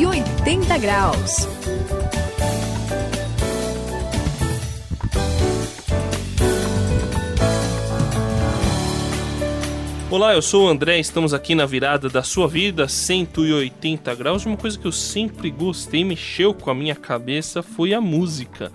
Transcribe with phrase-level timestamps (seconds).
[0.00, 1.46] 180 graus.
[10.10, 14.46] Olá, eu sou o André, estamos aqui na virada da sua vida 180 graus.
[14.46, 18.72] Uma coisa que eu sempre gostei, mexeu com a minha cabeça, foi a música.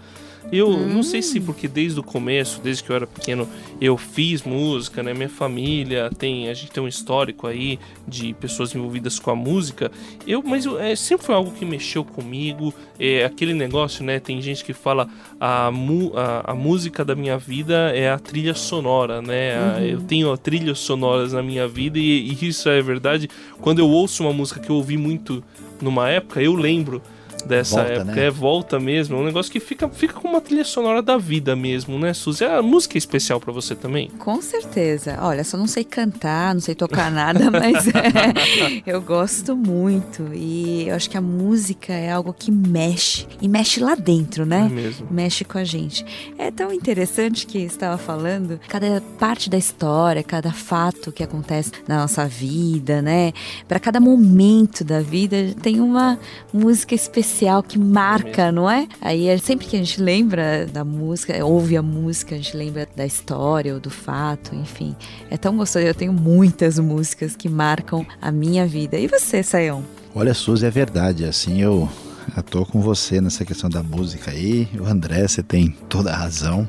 [0.52, 0.88] Eu hum.
[0.88, 3.48] não sei se porque desde o começo, desde que eu era pequeno,
[3.82, 5.14] eu fiz música, né?
[5.14, 9.92] Minha família tem, a gente tem um histórico aí de pessoas envolvidas com a música.
[10.26, 12.74] Eu, mas eu, é, sempre foi algo que mexeu comigo.
[13.00, 14.20] É aquele negócio, né?
[14.20, 15.08] Tem gente que fala
[15.40, 19.58] a, a, a música da minha vida é a trilha sonora, né?
[19.60, 19.84] Uhum.
[19.84, 23.30] Eu tenho trilhas sonoras na minha vida e, e isso é verdade.
[23.60, 25.44] Quando eu ouço uma música que eu ouvi muito
[25.82, 27.02] numa época, eu lembro
[27.46, 28.16] dessa volta, época.
[28.16, 28.26] Né?
[28.26, 29.16] É volta mesmo.
[29.16, 32.44] É um negócio que fica, fica com uma trilha sonora da vida mesmo, né, Suzy?
[32.44, 34.10] A música é especial para você também?
[34.20, 35.18] Com certeza.
[35.22, 40.30] Olha, só não sei cantar, não sei tocar nada, mas é, eu gosto muito.
[40.34, 43.28] E eu acho que a música é algo que mexe.
[43.42, 44.68] E mexe lá dentro, né?
[44.70, 45.08] É mesmo.
[45.12, 46.06] Mexe com a gente.
[46.38, 51.98] É tão interessante que estava falando, cada parte da história, cada fato que acontece na
[51.98, 53.34] nossa vida, né?
[53.68, 56.20] Para cada momento da vida tem uma
[56.52, 58.88] música especial especial que marca, não é?
[59.02, 62.88] Aí é sempre que a gente lembra da música, ouve a música, a gente lembra
[62.96, 64.96] da história ou do fato, enfim.
[65.30, 65.86] É tão gostoso.
[65.86, 68.98] Eu tenho muitas músicas que marcam a minha vida.
[68.98, 69.84] E você, Sayão?
[70.16, 71.26] Olha, Suzy, é verdade.
[71.26, 71.90] Assim, eu
[72.36, 74.70] eu tô com você nessa questão da música aí.
[74.80, 76.68] O André, você tem toda a razão.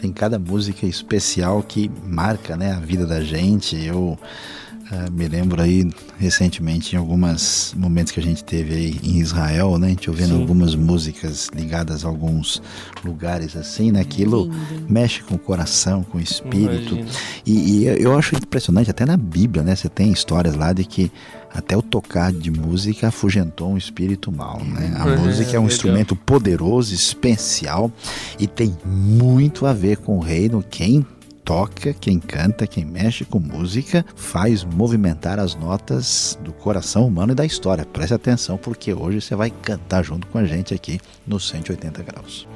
[0.00, 3.82] Tem cada música especial que marca né, a vida da gente.
[3.82, 4.18] Eu
[4.90, 9.78] Uh, me lembro aí recentemente em alguns momentos que a gente teve aí em Israel,
[9.78, 9.86] né?
[9.86, 10.40] A gente ouvindo Sim.
[10.40, 12.62] algumas músicas ligadas a alguns
[13.02, 14.00] lugares assim, né?
[14.00, 14.86] Aquilo Lindo.
[14.88, 16.98] mexe com o coração, com o espírito.
[17.46, 19.74] E, e, eu acho impressionante, até na Bíblia, né?
[19.74, 21.10] Você tem histórias lá de que
[21.54, 24.92] até o tocar de música afugentou um espírito mal, né?
[24.98, 25.66] A é, música é um legal.
[25.66, 27.90] instrumento poderoso, especial
[28.38, 30.64] e tem muito a ver com o reino.
[30.68, 31.06] Quem
[31.44, 37.34] toca, quem canta, quem mexe com música, faz movimentar as notas do coração humano e
[37.34, 37.84] da história.
[37.84, 42.48] Preste atenção, porque hoje você vai cantar junto com a gente aqui no 180 graus.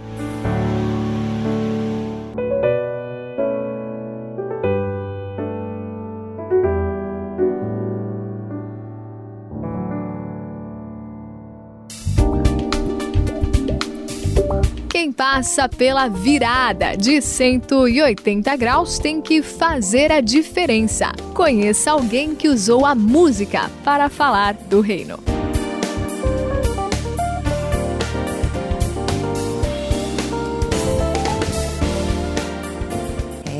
[15.38, 21.12] Passa pela virada de 180 graus tem que fazer a diferença.
[21.32, 25.37] Conheça alguém que usou a música para falar do reino.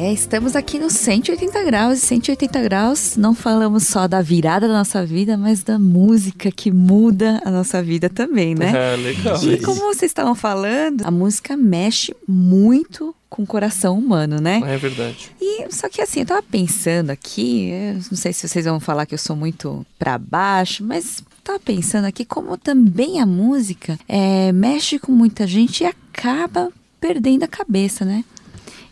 [0.08, 4.72] É, estamos aqui no 180 graus e 180 graus não falamos só da virada da
[4.72, 8.94] nossa vida, mas da música que muda a nossa vida também, né?
[8.94, 9.36] É, legal.
[9.44, 14.62] E como vocês estavam falando, a música mexe muito com o coração humano, né?
[14.64, 15.30] É verdade.
[15.38, 17.70] E só que assim, eu tava pensando aqui,
[18.10, 22.06] não sei se vocês vão falar que eu sou muito para baixo, mas tava pensando
[22.06, 28.06] aqui como também a música é, mexe com muita gente e acaba perdendo a cabeça,
[28.06, 28.24] né?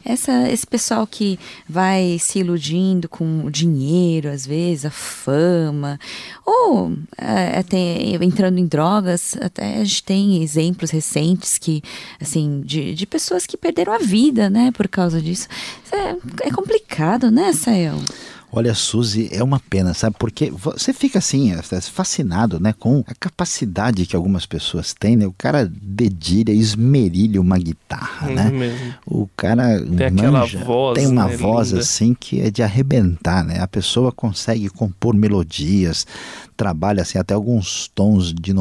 [0.07, 5.99] Essa, esse pessoal que vai se iludindo com o dinheiro, às vezes, a fama,
[6.45, 7.63] ou é,
[8.23, 11.83] entrando em drogas, até a gente tem exemplos recentes que,
[12.21, 15.49] assim, de, de pessoas que perderam a vida, né, por causa disso.
[15.93, 17.97] É, é complicado, né, Sael?
[18.57, 20.17] Olha, Suzy, é uma pena, sabe?
[20.19, 25.15] Porque você fica assim, é, é fascinado, né, com a capacidade que algumas pessoas têm,
[25.15, 25.27] né?
[25.27, 28.49] O cara dedilha, esmerilha uma guitarra, né?
[28.51, 28.95] Mesmo.
[29.05, 31.81] O cara tem manja, voz, tem uma né, voz linda.
[31.83, 33.61] assim que é de arrebentar, né?
[33.61, 36.07] A pessoa consegue compor melodias,
[36.57, 38.55] trabalha assim até alguns tons de,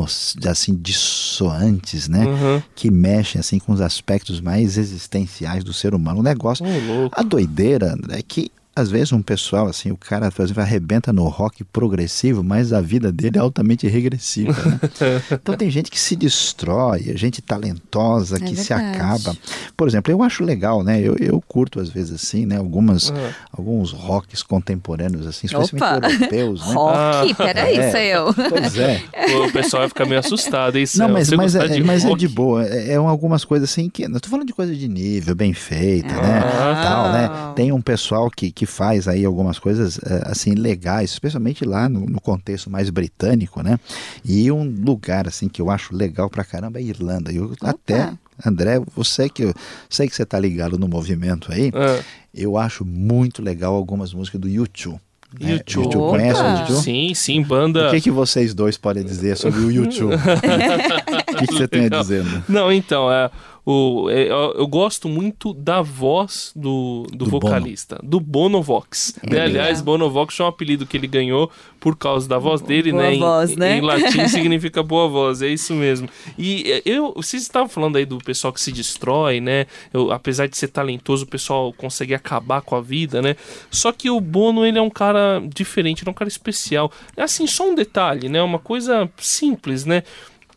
[0.49, 2.25] assim dissoantes, né?
[2.25, 2.61] Uhum.
[2.75, 6.19] Que mexem assim com os aspectos mais existenciais do ser humano.
[6.19, 10.43] O negócio, oh, a doideira é que às vezes um pessoal, assim, o cara, por
[10.43, 14.79] exemplo, arrebenta no rock progressivo, mas a vida dele é altamente regressiva, né?
[15.31, 18.65] então tem gente que se destrói, gente talentosa é que verdade.
[18.65, 19.37] se acaba.
[19.77, 20.99] Por exemplo, eu acho legal, né?
[20.99, 22.57] Eu, eu curto às vezes assim, né?
[22.57, 23.29] Algumas, uhum.
[23.51, 26.07] Alguns rocks contemporâneos, assim, especialmente Opa.
[26.07, 26.73] europeus, né?
[26.73, 27.31] Rock?
[27.31, 28.33] Ah, Peraí, é, eu.
[28.33, 29.01] Pois é.
[29.47, 30.85] o pessoal vai ficar meio assustado, hein?
[30.95, 32.65] Não, mas, mas, é, de mas é de boa.
[32.65, 34.05] É, é, algumas coisas assim que...
[34.07, 36.43] Não tô falando de coisa de nível, bem feita, né?
[36.43, 36.73] ah.
[36.73, 36.83] né?
[36.83, 37.53] Tal, né?
[37.55, 41.87] Tem um pessoal que, que que faz aí algumas coisas eh, assim legais, especialmente lá
[41.87, 43.79] no, no, contexto mais britânico, né?
[44.23, 47.31] E um lugar assim que eu acho legal pra caramba é a Irlanda.
[47.31, 47.69] Eu Opa.
[47.69, 48.13] até
[48.43, 49.53] André, você que
[49.87, 52.03] sei que você tá ligado no movimento aí, é.
[52.33, 54.99] eu acho muito legal algumas músicas do YouTube
[55.39, 55.53] né?
[55.53, 55.83] YouTube.
[55.83, 56.09] YouTube.
[56.09, 56.83] Conhece o YouTube?
[56.83, 57.87] Sim, sim, banda.
[57.87, 60.15] O que, que vocês dois podem dizer sobre o YouTube?
[60.15, 62.23] o que, que você tem a dizer?
[62.23, 62.43] né?
[62.47, 63.29] Não, então, é,
[63.65, 69.17] o, é, eu, eu gosto muito da voz do, do, Do vocalista, do Bonovox.
[69.23, 69.41] É né?
[69.41, 73.15] Aliás, Bonovox é um apelido que ele ganhou por causa da voz dele, Boa né?
[73.15, 73.77] Em- voz, né?
[73.77, 76.07] Em, latim significa boa voz, é isso mesmo.
[76.37, 79.65] E é, eu, vocês estavam falando aí do pessoal que se destrói, né?
[79.91, 83.35] Eu, apesar de ser talentoso, o pessoal consegue acabar com a vida, né?
[83.71, 86.91] Só que o Bono, ele é um cara diferente, ele é um cara especial.
[87.17, 88.43] É assim, só um detalhe, né?
[88.43, 90.03] Uma coisa simples, né?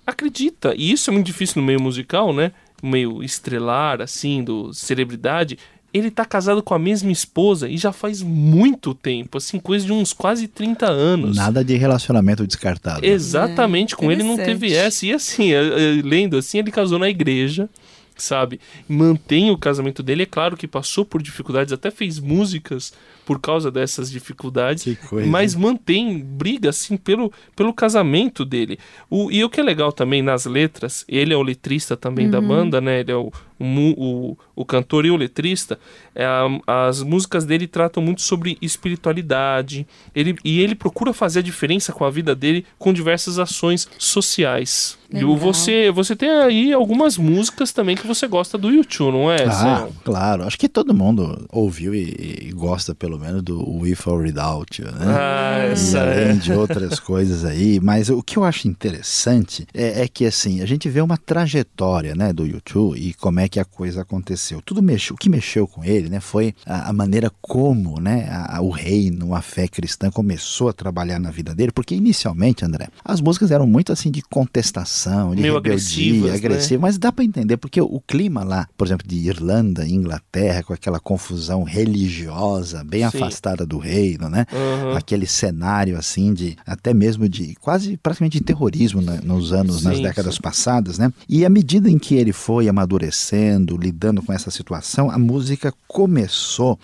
[0.08, 2.52] acredita, e isso é muito difícil no meio musical, né?
[2.82, 5.58] Meio estrelar, assim, do celebridade.
[5.92, 9.92] Ele tá casado com a mesma esposa e já faz muito tempo, assim, coisa de
[9.92, 11.36] uns quase 30 anos.
[11.36, 13.04] Nada de relacionamento descartado.
[13.04, 15.06] Exatamente, com ele não teve essa.
[15.06, 17.70] E assim, eh, eh, lendo assim, ele casou na igreja,
[18.16, 18.60] sabe?
[18.86, 22.92] Mantém o casamento dele, é claro que passou por dificuldades, até fez músicas
[23.28, 24.96] por causa dessas dificuldades.
[25.28, 28.78] Mas mantém, briga assim pelo, pelo casamento dele.
[29.10, 32.40] O, e o que é legal também nas letras, ele é o letrista também da
[32.40, 33.00] banda, né?
[33.00, 33.30] Ele é o,
[33.60, 33.64] o,
[33.98, 35.78] o, o cantor e o letrista.
[36.14, 39.86] É, a- as músicas dele tratam muito sobre espiritualidade.
[40.14, 44.96] Ele, e ele procura fazer a diferença com a vida dele com diversas ações sociais.
[45.12, 45.36] E o- Legal.
[45.36, 49.42] você, você tem aí algumas músicas também que você gosta do YouTube, não é?
[49.44, 49.88] Ah, Zé?
[50.04, 50.44] claro.
[50.44, 54.90] Acho que todo mundo ouviu e, e gosta, pelo menos, do With or Without You,
[54.92, 55.04] né?
[55.06, 56.32] Ah, E essa além é.
[56.34, 60.66] de outras coisas aí, mas o que eu acho interessante é, é que assim a
[60.66, 64.60] gente vê uma trajetória, né, do YouTube e como é que a coisa aconteceu.
[64.62, 68.60] Tudo mexeu, o que mexeu com ele, né, foi a, a maneira como, né, a-
[68.60, 73.20] o reino, a fé cristã começou a trabalhar na vida dele, porque inicialmente, André, as
[73.20, 76.34] músicas eram muito assim de contestação, de Meio rebeldia, né?
[76.34, 80.72] agressiva, mas dá para entender porque o clima lá, por exemplo, de Irlanda, Inglaterra, com
[80.72, 83.04] aquela confusão religiosa bem.
[83.08, 84.46] Afastada do reino, né?
[84.52, 84.96] Aham.
[84.96, 89.96] aquele cenário assim de até mesmo de quase praticamente de terrorismo né, nos anos, nas
[89.96, 90.40] Sim, décadas sim.
[90.40, 91.12] passadas, né?
[91.28, 96.78] E à medida em que ele foi amadurecendo, lidando com essa situação, a música começou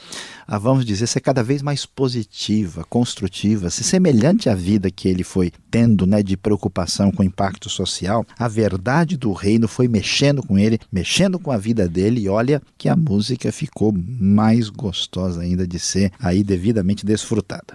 [0.46, 5.24] a, vamos dizer, ser cada vez mais positiva, construtiva, se semelhante à vida que ele
[5.24, 8.26] foi tendo, né, de preocupação com o impacto social.
[8.38, 12.62] A verdade do reino foi mexendo com ele, mexendo com a vida dele e olha
[12.76, 17.74] que a música ficou mais gostosa ainda de ser aí devidamente desfrutada.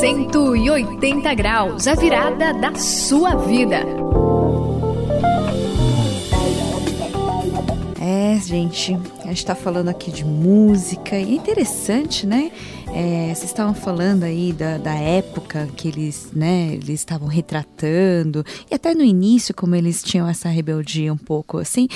[0.00, 3.80] 180 graus, a virada da sua vida.
[8.00, 12.50] É, gente, a gente tá falando aqui de música e é interessante, né?
[12.98, 18.74] É, vocês estavam falando aí da, da época que eles, né, eles estavam retratando e
[18.74, 21.88] até no início como eles tinham essa rebeldia um pouco assim,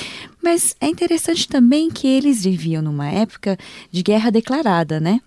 [0.43, 3.59] mas é interessante também que eles viviam numa época
[3.91, 5.21] de guerra declarada, né?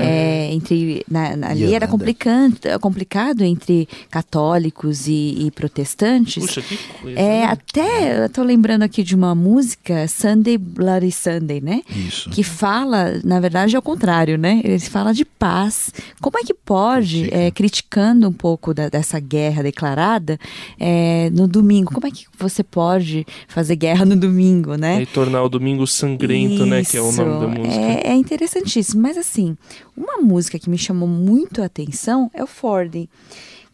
[0.00, 6.44] É, entre na, na- ali era complicante, complicado entre católicos e, e protestantes.
[6.46, 7.18] Puxa, que coisa.
[7.18, 7.44] É, né?
[7.44, 11.82] até eu tô lembrando aqui de uma música, Sunday Bloody Sunday, né?
[11.94, 12.30] Isso.
[12.30, 14.60] Que fala, na verdade, ao contrário, né?
[14.64, 14.78] Ele
[15.10, 15.90] fala de paz.
[16.20, 20.38] Como é que pode, é, criticando um pouco da- dessa guerra declarada,
[20.78, 25.02] é, no domingo, como é que você pode fazer guerra no domingo, né?
[25.02, 26.84] E tornar o domingo sangrento, né?
[26.84, 27.82] Que é o nome da Isso, música.
[27.84, 29.02] É, é interessantíssimo.
[29.02, 29.56] Mas assim,
[29.96, 33.08] uma música que me chamou muito a atenção é o Ford.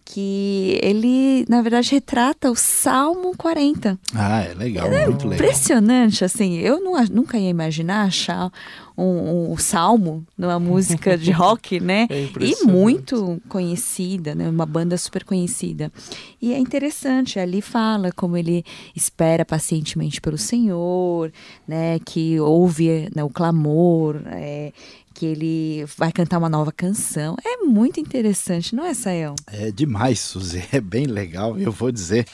[0.08, 3.98] Que ele, na verdade, retrata o Salmo 40.
[4.14, 5.32] Ah, é legal, muito legal.
[5.44, 6.54] Impressionante, assim.
[6.58, 8.52] Eu não- nunca ia imaginar achar
[8.96, 12.06] um, um salmo numa música de rock, né?
[12.08, 14.48] É e muito conhecida, né?
[14.48, 15.92] Uma banda super conhecida.
[16.40, 21.32] E é interessante, ali fala como ele espera pacientemente pelo Senhor,
[21.66, 21.98] né?
[22.04, 24.72] Que ouve né, o clamor, é,
[25.16, 27.37] que ele vai cantar uma nova canção.
[27.42, 29.35] É muito interessante, não é, Sayão?
[29.46, 31.58] É demais, Suzy, é bem legal.
[31.58, 32.26] Eu vou dizer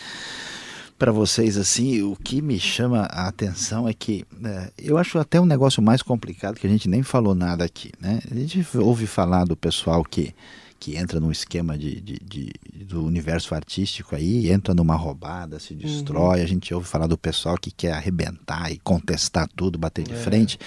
[0.99, 5.41] para vocês assim, o que me chama a atenção é que né, eu acho até
[5.41, 8.21] um negócio mais complicado que a gente nem falou nada aqui, né?
[8.31, 10.35] A gente ouve falar do pessoal que
[10.83, 12.53] que entra num esquema de, de- de-
[12.87, 16.41] do universo artístico aí, entra numa roubada, se destrói.
[16.41, 20.59] A gente ouve falar do pessoal que quer arrebentar e contestar tudo, bater de frente.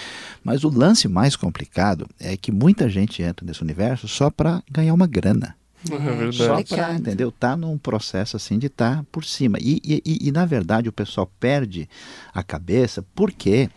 [0.41, 4.93] Mas o lance mais complicado é que muita gente entra nesse universo só para ganhar
[4.93, 5.53] uma grana.
[5.91, 6.37] É verdade.
[6.37, 7.31] Só para, entendeu?
[7.31, 9.57] Tá num processo assim de estar por cima.
[9.59, 11.87] E, e, e, e, na verdade o pessoal perde
[12.33, 13.69] a cabeça porque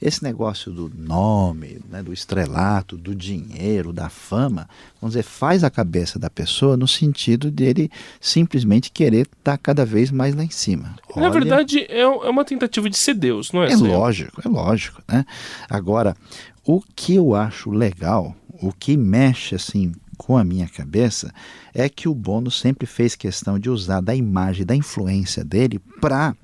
[0.00, 4.68] esse negócio do nome, né, do estrelato, do dinheiro, da fama,
[5.00, 10.10] vamos dizer, faz a cabeça da pessoa no sentido dele simplesmente querer estar cada vez
[10.10, 10.94] mais lá em cima.
[11.14, 13.72] Na Olha- verdade, é, é uma tentativa de ser Deus, não é?
[13.72, 15.24] é lógico, é lógico, né?
[15.68, 16.16] Agora,
[16.64, 21.32] o que eu acho legal, o que mexe assim com a minha cabeça,
[21.74, 26.34] é que o Bono sempre fez questão de usar da imagem, da influência dele para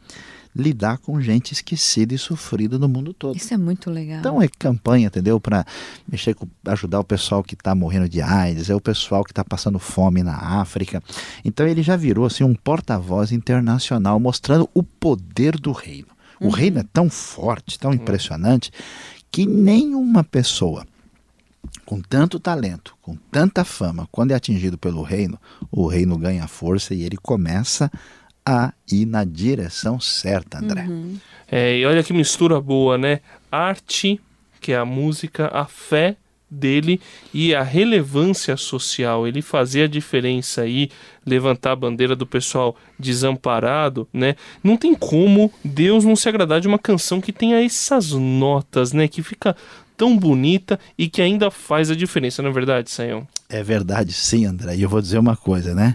[0.55, 3.37] lidar com gente esquecida e sofrida no mundo todo.
[3.37, 4.19] Isso é muito legal.
[4.21, 5.41] Então é campanha, entendeu?
[5.41, 5.64] Para
[6.07, 9.45] mexer com, ajudar o pessoal que está morrendo de AIDS, é o pessoal que está
[9.45, 11.02] passando fome na África.
[11.45, 16.09] Então ele já virou assim um porta-voz internacional mostrando o poder do reino.
[16.38, 16.50] O uhum.
[16.50, 18.71] reino é tão forte, tão impressionante
[19.31, 20.87] que nenhuma pessoa
[21.84, 25.38] com tanto talento, com tanta fama, quando é atingido pelo reino,
[25.70, 27.90] o reino ganha força e ele começa
[28.44, 30.82] a ir na direção certa, André.
[30.82, 31.16] Uhum.
[31.50, 33.20] É, e olha que mistura boa, né?
[33.50, 34.20] Arte,
[34.60, 36.16] que é a música, a fé
[36.52, 37.00] dele
[37.32, 40.90] e a relevância social, ele fazia a diferença aí,
[41.24, 44.36] levantar a bandeira do pessoal desamparado, né?
[44.62, 49.08] Não tem como Deus não se agradar de uma canção que tenha essas notas, né?
[49.08, 49.56] Que fica
[50.02, 53.25] tão bonita e que ainda faz a diferença, não é verdade, Sayão?
[53.49, 54.75] É verdade, sim, André.
[54.75, 55.94] E eu vou dizer uma coisa, né?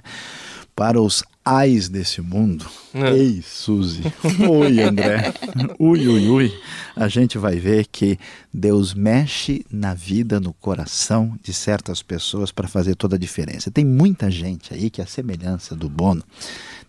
[0.74, 3.12] Para os ais desse mundo, é.
[3.12, 4.04] ei, Suzy,
[4.50, 5.34] oi, André,
[5.78, 6.60] ui, ui, ui,
[6.96, 8.18] a gente vai ver que
[8.54, 13.70] Deus mexe na vida, no coração de certas pessoas para fazer toda a diferença.
[13.70, 16.24] Tem muita gente aí que, a semelhança do Bono,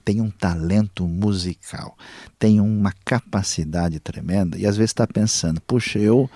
[0.05, 1.97] tem um talento musical,
[2.39, 6.31] tem uma capacidade tremenda e às vezes está pensando, puxa, eu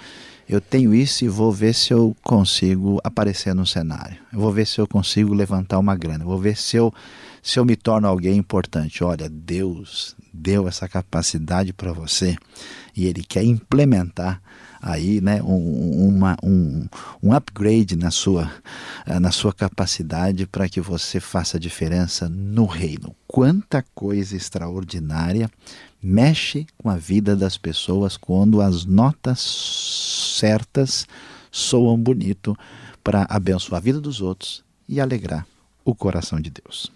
[0.53, 4.19] eu tenho isso e vou ver se eu consigo aparecer no cenário.
[4.31, 6.25] Eu vou ver se eu consigo levantar uma grana.
[6.25, 6.93] Eu vou ver se eu
[7.43, 9.03] se eu me torno alguém importante.
[9.03, 12.37] Olha, Deus deu essa capacidade para você
[12.95, 14.41] e Ele quer implementar
[14.81, 16.87] aí né, um, uma, um,
[17.23, 18.51] um upgrade na sua,
[19.07, 23.15] eh, na sua capacidade para que você faça diferença no reino.
[23.29, 25.49] Quanta coisa extraordinária
[26.03, 29.41] mexe com a vida das pessoas quando as notas
[30.37, 31.07] certas
[31.51, 32.57] soam bonito
[33.05, 35.47] para abençoar a vida dos outros e alegrar
[35.85, 36.91] o coração de Deus.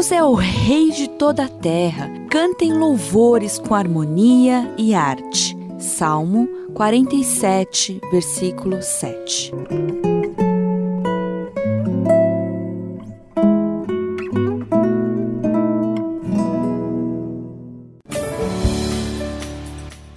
[0.00, 2.10] Deus é o Rei de toda a terra.
[2.30, 5.54] Cantem louvores com harmonia e arte.
[5.78, 9.52] Salmo 47, versículo 7.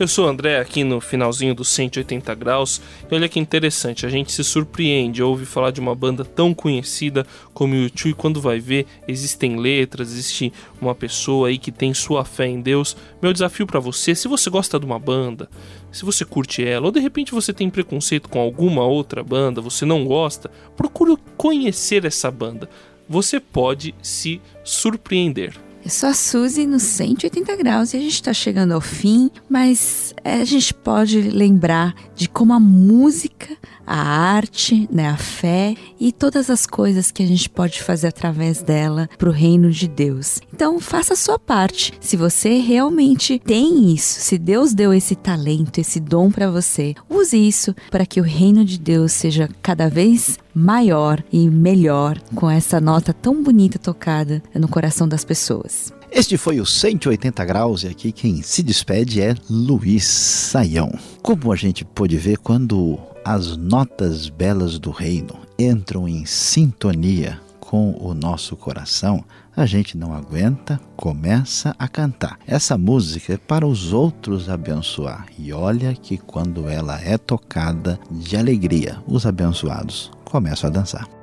[0.03, 4.10] Eu sou o André, aqui no finalzinho dos 180 graus, e olha que interessante, a
[4.10, 8.41] gente se surpreende, ouve falar de uma banda tão conhecida como o YouTube e quando
[8.41, 12.98] vai ver, existem letras, existe uma pessoa aí que tem sua fé em Deus.
[13.22, 15.50] Meu desafio para você, se você gosta de uma banda,
[15.89, 19.86] se você curte ela, ou de repente você tem preconceito com alguma outra banda, você
[19.86, 22.69] não gosta, procure conhecer essa banda.
[23.07, 25.53] Você pode se surpreender.
[25.83, 30.15] Eu sou a Suzy no 180 graus e a gente está chegando ao fim, mas
[30.23, 33.49] é, a gente pode lembrar de como a música,
[33.85, 38.61] a arte, né, a fé e todas as coisas que a gente pode fazer através
[38.61, 40.39] dela para o reino de Deus.
[40.53, 41.93] Então faça a sua parte.
[41.99, 47.37] Se você realmente tem isso, se Deus deu esse talento, esse dom para você, use
[47.37, 52.79] isso para que o reino de Deus seja cada vez maior e melhor com essa
[52.79, 55.91] nota tão bonita tocada no coração das pessoas.
[56.15, 60.91] Este foi o 180 graus e aqui quem se despede é Luiz Saião.
[61.24, 67.98] Como a gente pôde ver quando as notas belas do reino entram em sintonia com
[68.00, 69.25] o nosso coração,
[69.58, 72.38] a gente não aguenta, começa a cantar.
[72.46, 75.25] Essa música é para os outros abençoar.
[75.39, 81.22] E olha que quando ela é tocada de alegria, os abençoados começam a dançar.